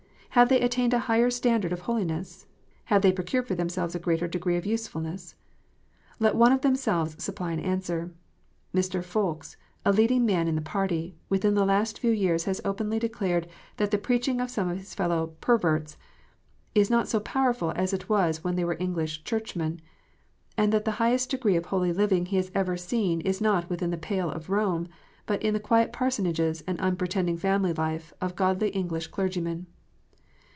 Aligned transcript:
Have 0.35 0.47
they 0.47 0.61
attained 0.61 0.93
a 0.93 0.99
higher 1.07 1.29
standard 1.29 1.73
of 1.73 1.81
holi 1.81 2.05
ness 2.05 2.43
1 2.43 2.49
Have 2.85 3.01
they 3.01 3.11
procured 3.11 3.45
for 3.49 3.53
themselves 3.53 3.95
a 3.95 3.99
greater 3.99 4.29
degree 4.29 4.55
of 4.55 4.65
usefulness? 4.65 5.35
Let 6.21 6.35
one 6.37 6.53
of 6.53 6.61
themselves 6.61 7.21
supply 7.21 7.51
an 7.51 7.59
answer. 7.59 8.13
Mr. 8.73 9.01
Ffoulkes, 9.03 9.57
a 9.83 9.91
leading 9.91 10.25
man 10.25 10.47
in 10.47 10.55
the 10.55 10.61
party, 10.61 11.17
within 11.27 11.53
the 11.55 11.65
last 11.65 11.99
few 11.99 12.11
years 12.11 12.45
has 12.45 12.61
openly 12.63 12.97
declared 12.97 13.45
that 13.75 13.91
the 13.91 13.97
preaching 13.97 14.39
of 14.39 14.49
some 14.49 14.69
of 14.69 14.77
his 14.77 14.95
fellow" 14.95 15.33
perverts" 15.41 15.97
is 16.73 16.89
not 16.89 17.09
so 17.09 17.19
powerful 17.19 17.73
as 17.75 17.91
it 17.91 18.07
was 18.07 18.41
when 18.41 18.55
they 18.55 18.63
were 18.63 18.77
English 18.79 19.25
Churchmen, 19.25 19.81
and 20.57 20.71
that 20.71 20.85
the 20.85 20.91
highest 20.91 21.29
degree 21.29 21.57
of 21.57 21.65
holy 21.65 21.91
living 21.91 22.27
he 22.27 22.37
has 22.37 22.51
ever 22.55 22.77
seen 22.77 23.19
is 23.19 23.41
not 23.41 23.69
within 23.69 23.89
the 23.91 23.97
pale 23.97 24.31
of 24.31 24.49
Rome, 24.49 24.87
but 25.25 25.43
in 25.43 25.53
the 25.53 25.59
quiet 25.59 25.91
parsonages 25.91 26.63
and 26.65 26.79
unpretending 26.79 27.35
family 27.35 27.73
life 27.73 28.13
of 28.21 28.37
godly 28.37 28.69
English 28.69 29.07
clergy 29.07 29.41
men 29.41 29.65